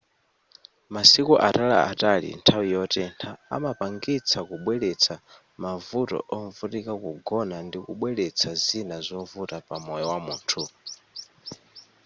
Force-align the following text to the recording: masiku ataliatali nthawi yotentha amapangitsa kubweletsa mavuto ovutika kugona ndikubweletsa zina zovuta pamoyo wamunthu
masiku 0.93 1.33
ataliatali 1.47 2.29
nthawi 2.39 2.67
yotentha 2.75 3.29
amapangitsa 3.55 4.39
kubweletsa 4.47 5.15
mavuto 5.63 6.17
ovutika 6.39 6.93
kugona 7.03 7.55
ndikubweletsa 7.67 8.49
zina 8.65 8.97
zovuta 9.07 9.57
pamoyo 9.67 10.05
wamunthu 10.11 10.63